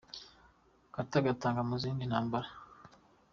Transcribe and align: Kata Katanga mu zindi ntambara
Kata 0.95 1.17
Katanga 1.25 1.61
mu 1.69 1.75
zindi 1.81 2.03
ntambara 2.09 2.49